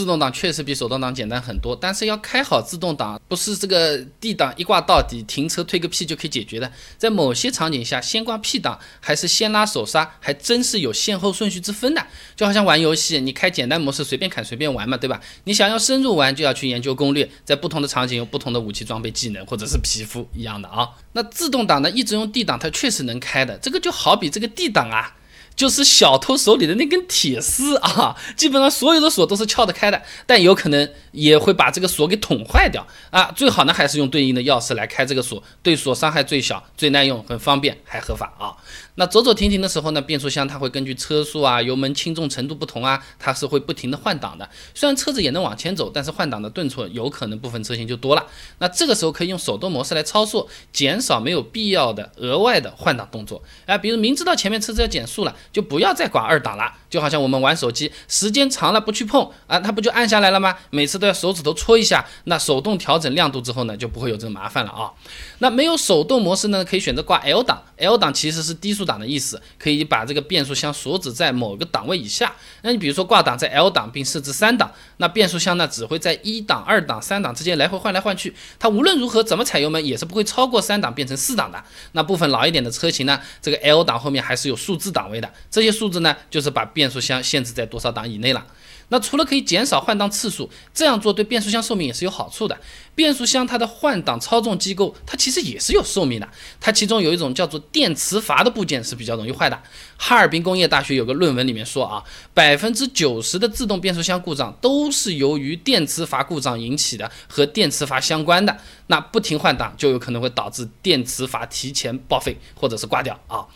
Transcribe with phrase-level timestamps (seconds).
[0.00, 6.72] 自动挡确实比手动挡简单很多，但是要开好自动挡，不是这个 D 档一挂到底，停车推个屁就可以解决的。
[6.96, 12.02] 在某些场景下，先挂 P 档还是先拉手刹，还真是有先后顺序之分的。
[12.34, 15.20] 就好像玩游戏，你开简单模式随便砍随便玩嘛，对吧？
[15.44, 20.88] 你想要深入玩，就要去研究攻略，在不同的场景有不同的武器装备、技能或者是皮肤一样的啊。
[21.12, 23.58] 那自动挡呢，一直用 D 档，它确实能开的。
[23.58, 25.14] 这个就好比这个 D 档啊。
[25.60, 33.30] 就是小偷手里的那根铁丝啊，基本上所有的锁都是撬得开的，但有可能也会把这个锁给捅坏掉啊。
[33.36, 38.56] 最好呢还是用对应的钥匙来开这个锁，对锁伤害最小、最耐用、很方便还合法啊。
[38.94, 44.48] 那走走停停的时候呢，变速箱它会根据车速啊、油门轻重程度不同啊，它是会不停的换挡的。
[44.74, 48.26] 虽然车子也能往前走，但是换挡的顿挫有可能部分车型就多了。
[48.60, 53.42] 那这个时候可以用手动模式来操作，减少没有必要的额外的换挡动作。
[53.66, 56.72] 啊，比如明知道前面车子要减速了，就不要再挂二档了。
[56.88, 60.56] 就好像我们玩手机时间长了不去碰啊，它不就按下来了吗？
[60.70, 64.90] 每次都要手指头搓一下，那手动调整亮度之后呢，就不会有这个麻烦了啊。
[65.38, 72.32] 那没有手动模式呢，可以选择挂 L 档，L 档其实是低速档的意思，可以把这个变速箱锁止在某个档位以下。
[72.62, 81.62] 那你比如说挂档在 L 档并设置三档，那变速箱呢只会在一档、二档、三档之间来回换来换去，它无论如何怎么踩油门也是不会超过三档变成四档的。
[81.92, 88.46] 那部分老一点的车型呢，这个 L 档后面还是有数字档位的，这些数字呢就是把变速箱限制在多少档以内了。
[88.90, 92.56] 那除了可以减少换挡次数，这样做对变速箱寿命也是有好处的。
[92.94, 96.28] 变速箱它的换挡操纵机构，它其实也是有寿命的。
[96.60, 99.58] 它其中有一种叫做电磁阀的部件是比较容易坏的。
[99.96, 108.58] 哈尔滨工业大学有个论文里面说啊，百分之九十的自动变速箱故障都是由于电磁阀故障引起的，和电磁阀相关的。
[108.88, 113.46] 那不停换挡就有可能会导致电磁阀提前报废或者是挂掉啊。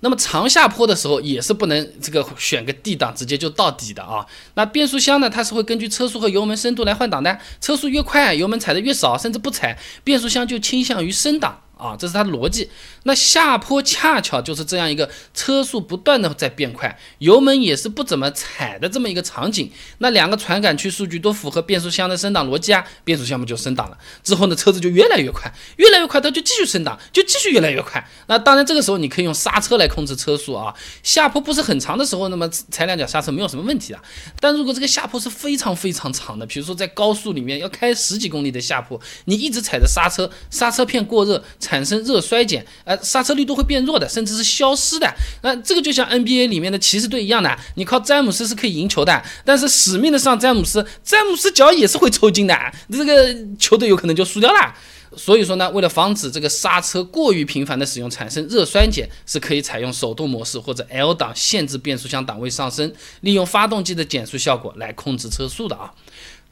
[0.00, 4.24] 那么长下坡的时候也是不能这个选个 D 档直接就到底的啊。
[4.54, 11.62] 那变速箱呢，它是会根据车速和油门深度来换挡的，车速越快，油门踩的越少，甚至不踩，变速箱就倾向于升档。
[11.78, 12.68] 啊，这是它的逻辑。
[13.04, 19.70] 那下坡恰巧就是这样一个车速不断的在变快，油门也是不怎么踩的这么一个场景。
[19.98, 23.96] 那两个传感器数据都符合变速箱的升档逻辑啊，变速箱不就升档了？
[24.22, 28.06] 之后呢，车子就越来越快，越来越快，它就继续升档，就继续越来越快。
[28.26, 30.74] 那当然，这个时候你可以用刹车来控制车速啊。
[31.02, 34.02] 下坡不是很长的时候，那么踩两脚刹车没有什么问题啊。
[34.40, 41.42] 但如果这个下坡是非常非常长的，比如说在高速里面要开十几公里的下坡，你一直踩着刹车，刹车片过热。
[41.68, 45.06] 产生热衰减，呃，刹车力度会变弱的，甚至是消失的。
[45.42, 52.56] 那这个就像 NBA 里面的骑士队一样的，你靠詹姆斯是可以赢球的，但是死命的上詹姆斯，詹姆斯脚也是会抽筋的，
[52.90, 54.74] 这个球队有可能就输掉了。
[55.14, 62.90] 所以说呢，为了防止这个刹车过于频繁的使用产生热衰减，是可以采用手动模式或者 L 档限制变速箱档位上升，
[63.20, 65.92] 利用发动机的减速效果来控制车速的啊。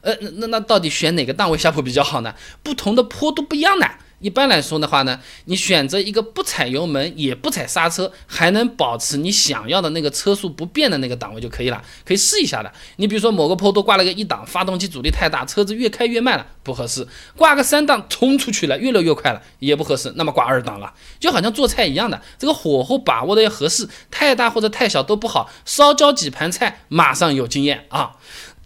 [0.01, 2.35] 呃，那那到底选哪个档位下坡比较好呢？
[2.61, 3.89] 不同的坡度不一样的。
[4.19, 12.71] 一般来说的话呢，你选择一个不踩油门也不踩刹车，还能保持你想要的那个车速不变的那个档位就可以了，可以试一下的。
[12.95, 17.03] 你比如说某个坡度挂了个一档，发动机阻力太大，车子越开越慢了，不合适；
[17.35, 20.11] 挂个三档，冲出去了，越来越快了，也不合适。
[20.15, 25.49] 那么挂二档了，就好像做菜一样的，这个火候把握的要合适，太大或者太小都不好。
[25.63, 28.13] 烧焦几盘菜，马上有经验啊。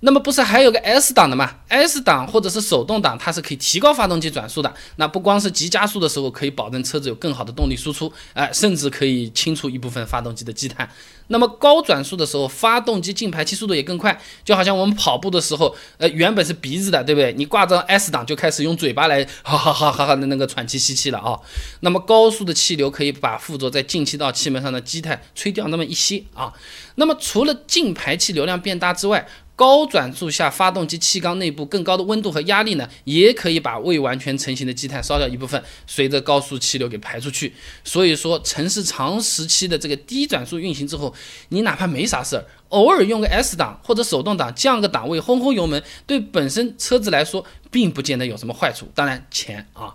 [0.03, 4.73] 那么不是还有个 S 档的吗？S 档或者是手动挡，它是可以提高发动机转速的。
[4.95, 10.89] 那不光是急加速的时候可以保证车子有更好的动力输出，哎，甚至可以清除一部分发动机的积碳。
[11.27, 14.19] 那么高转速的时候，发动机进排气速度也更快。
[14.43, 17.31] 就好像我们跑步的时候，呃，原本是鼻子的，对不对？
[17.33, 21.39] 你挂着 S 档就开始用嘴巴来哈哈哈哈哈的那个喘气吸气了啊。
[21.81, 26.51] 那么高速的气流可以把附着在进气道气门上的积碳吹掉那么一些啊。
[26.95, 29.25] 那么除了进排气流量变大之外，
[29.61, 37.53] 高转速下，发动机气缸内部更高的温度和压力呢，也可以把未完全成型的积碳烧掉一部分，随着高速气流给排出去。
[37.83, 41.13] 所以说，城市长时期的这个低转速运行之后，
[41.49, 48.87] 你哪怕没啥事儿，偶尔用个 S 档或者手动挡降个档位，轰轰油门，对本身车子来说，并不见得有什么坏处。
[48.95, 49.93] 当然，钱啊。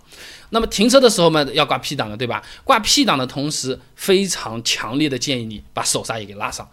[0.51, 2.41] 那么停车的时候嘛，要挂 P 档的，对吧？
[2.63, 6.65] 挂 P 档的同时，非常强烈的建议你把手刹也给拉上。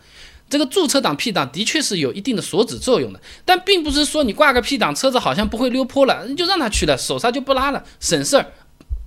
[0.49, 8.53] 这个驻车档 P 档的确是有一定的锁止作用的，但并不是说你挂个 P 档，车子好像不会溜坡了，你就让它去了，手刹就不拉了，省事儿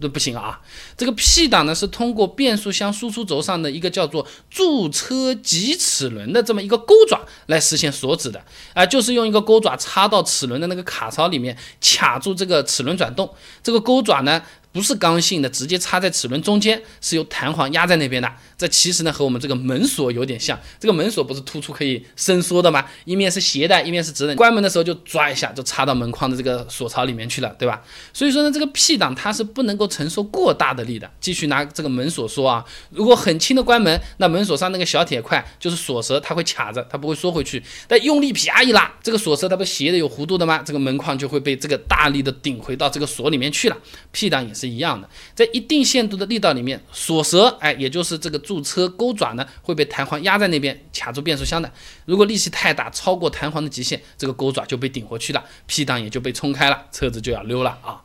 [0.02, 0.60] 都不行啊。
[0.98, 8.44] 这个 P 档呢是通过变速箱输出轴上的一个叫做驻车棘齿轮的这么一个钩爪来实现锁止的
[8.74, 14.42] 啊，就是用一个钩爪插到齿轮的那个卡槽里面，卡住这个齿轮转动，这个钩爪呢。
[14.78, 18.32] 不是刚性的，直接插在齿轮中间，是由弹簧压在那边的。
[18.56, 22.86] 这其实呢和我们这个门锁有点像，这个门锁不是突出可以伸缩的吗？
[23.04, 24.36] 一面是斜带，一面是直的。
[24.36, 27.82] 关门的时候就抓一下，就插到门框的这个锁槽里面去了，对吧？
[28.14, 31.10] 所以说呢，这个 P 档它是不能够承受过大的力的。
[31.20, 37.64] 继续拿这个门锁说啊，如果很轻的关门，那门锁上那个小铁块就是锁舌，它会卡着，它不会缩回去。
[37.88, 40.62] 但用力啪一拉，这个锁舌它不斜的有弧度的吗？
[40.64, 43.78] 这个门框就会被这个大力的顶回到这个锁里面去了。
[44.12, 51.72] P 档也是一样的，在一定限度的力道里面，锁舌哎，也就是这个驻车钩爪呢会被弹簧压在那边卡住变速箱的。
[52.06, 58.02] 如果力气太大，超过弹簧的极限，这个钩爪就被顶回去了，P 档也就被冲开了，车子就要溜了啊。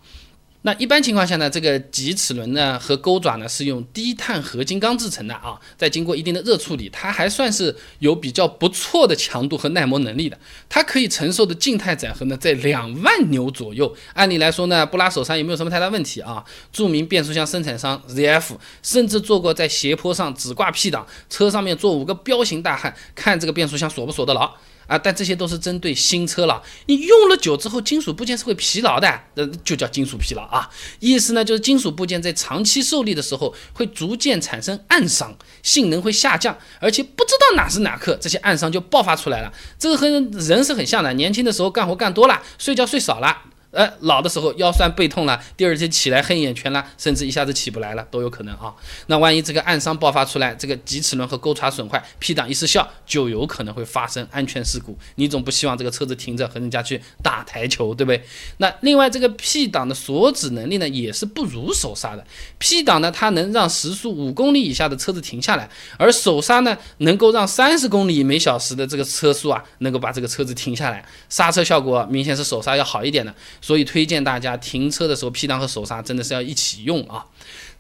[0.65, 10.39] 那一般情况下呢，这个棘齿轮呢和钩爪呢是用低碳合金钢制成的啊，在经过一定的热处理，它还算是有比较不错的强度和耐磨能力的。
[10.69, 16.45] 它可以承受的静态载荷呢在两万牛左右，按理来说呢不拉手刹也没有什么太大问题啊。
[16.73, 24.55] 著名变速箱生产商 ZF 甚至做过在斜坡上只挂 P 档，车上面坐五个彪形大汉，看这个变速箱锁不锁得牢。
[24.93, 26.63] 啊，但这些都是针对新车了。
[26.87, 30.69] 你用了久之后，金属部件是会疲劳的，呃，就叫金属疲劳啊。
[31.01, 39.51] 意思呢，就是金属部件在长期受力的时候，会逐渐产生暗伤，性能会下降，而且不知道哪时哪刻，这些暗伤就爆发出来了。
[39.79, 43.52] 这个和人是很像的，年轻的时候干活干多了，睡觉睡少了。
[43.73, 48.73] 呃，老的时候腰酸背痛了，第二天起来黑眼圈了，甚至一下子起不来了，都有可能啊。
[49.07, 54.97] 那万一这个暗伤爆发出来，这个棘齿轮和钩爪损坏，P 档一失效，就有可能会发生安全事故。
[55.15, 58.23] 你总不希望这个车子停着和人家去打台球，对不对？
[58.59, 62.23] 那另外这个 P 档的锁止能力呢，也是不如手刹的。
[62.59, 65.67] P 档呢，它能让时速五公里以下的车子停下来，
[65.97, 73.35] 而手刹呢，能够让三十公里每小时的这个车速啊，能够把这个车子停下来，刹车效果明显是手刹要好一点的。
[73.63, 77.25] 所以推荐大家停车的时候，P 档和手刹真的是要一起用啊。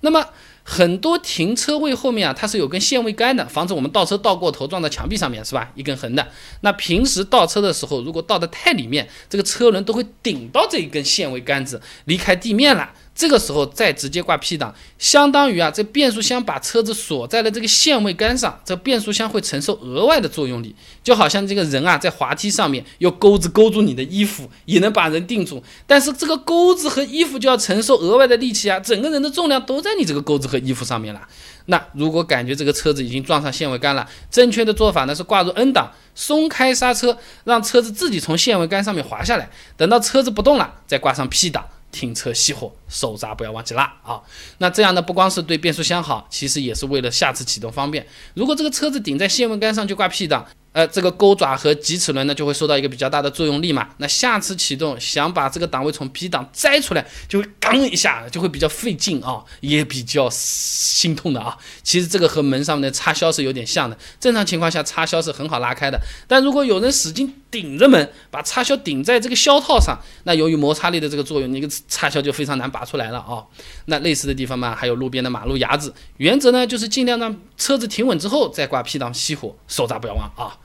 [0.00, 0.24] 那么
[0.64, 5.70] 很多停车位后面啊，它是有根限位杆的，防止我们倒车倒过头撞到墙壁上面，是吧？
[5.74, 6.26] 一根横的。
[6.60, 12.92] 那平时倒车的时候，如果倒得太里面，这个车轮都会顶到这一根限位杆子，离开地面了。
[13.14, 20.74] 这个时候再直接挂 P 档，相当于啊，这变速箱把车子锁在了这个限位杆上，这变速箱会承受额外的作用力，
[21.04, 31.20] 就好像这个人啊在滑梯上面用钩子勾住你的衣服，也能把人定住，但是这个钩子和衣服就要承受额外的力气啊，整个人的重量都在你这个钩子和衣服上面了。
[31.66, 41.64] 那如果感觉这个车子已经撞上限位杆了，正确的做法呢是挂入 N 档，松开刹车，让车子自己从限位杆上面滑下来，等到车子不动了，再挂上 P 档。
[41.92, 44.20] 停车熄火，手闸不要忘记拉啊！
[44.58, 48.04] 那这样呢，不光是对变速箱好，其实也是为了下次启动方便。
[48.34, 50.44] 如果这个车子顶在限位杆上就挂 P 档。
[50.72, 53.90] 呃，这个钩爪和棘齿轮呢，就会受到一个比较大的作用力嘛。
[53.98, 61.56] 那下次启动想把这个档位从 P 档摘出来，就会刚一下，就会比较费劲啊，也比较心痛的啊。
[61.82, 63.96] 其实这个和门上面的插销是有点像的。
[64.18, 66.00] 正常情况下，插销是很好拉开的。
[66.26, 73.44] 但如果有人使劲顶着门，把插销顶在这个销套上，那由于摩擦力的这个作用，那个插销就非常难拔出来了啊。
[73.86, 75.92] 那类似的地方嘛，还有路边的马路牙子。
[76.16, 80.58] 原则呢，就是尽量让车子停稳之后再挂 P 档熄火，手刹不要忘啊。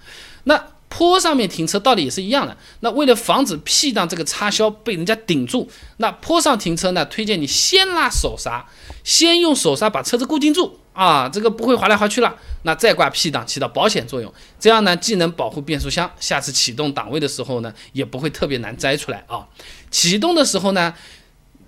[0.46, 0.60] 那
[0.90, 2.58] 坡上面停车道理也是一样的。
[2.80, 8.66] 那为了防止 P 档这个插销被人家顶住，那坡上停车呢，推荐你先拉手刹，
[9.04, 12.36] 先用手刹把车子固定住啊，这个不会滑来滑去了。
[12.64, 19.46] 那再挂 P 档起到保险作用，这样呢既能保护变速箱，下次启动档位的时候呢也不会特别难摘出来啊。
[19.92, 20.96] 启动的时候呢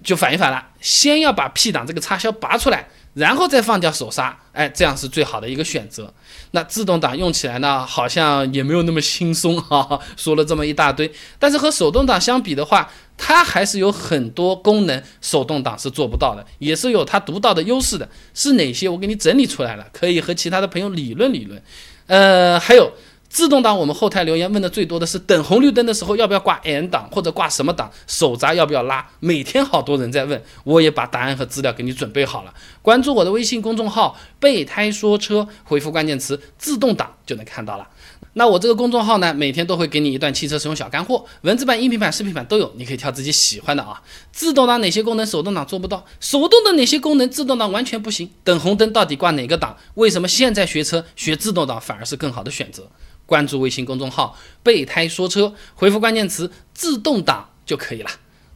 [0.02, 2.88] 就反一反了，先要把 P 档这个插销拔出来。
[3.20, 6.12] 然后再放掉手刹，哎，这样是最好的一个选择。
[6.52, 10.00] 那自动挡用起来呢，好像也没有那么轻松哈。
[10.16, 18.08] 说了这么一大堆，但是和手动挡相比的话，它还是有很多功能手动挡是做不到的，也是有它独到的优势的。
[18.34, 18.88] 是哪些？
[18.88, 21.62] 我给你整理出来了，可以和其他的朋友理论理论。
[22.08, 22.92] 呃，还有。
[23.30, 29.08] 自动挡，我们后台留言问的最多的是等红绿灯的时候要不要挂 N 档或者挂什么档，手闸要不要拉？
[29.20, 32.54] 每天好多人在问，我也把答案和资料给你准备好了。
[32.82, 37.88] 关注我的微信公众号“备胎说车”，回复关键词“自动挡”就能看到了。
[38.34, 44.02] 那我这个公众号呢，每天都会给你一段汽车使用小干货，文字版、音频版、视频版都有，你可以挑自己喜欢的啊。
[44.32, 46.06] 自动挡哪些功能手动挡做不到？
[46.20, 48.32] 手动的哪些功能自动挡完全不行？
[48.44, 49.78] 等红灯到底挂哪个档？
[49.96, 52.90] 为什么现在学车学自动挡反而是更好的选择？
[53.30, 58.10] 关注微信公众号“备胎说车”，回复关键词“自动挡”就可以了。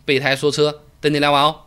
[0.03, 1.62] 备胎说车，等你来玩哦。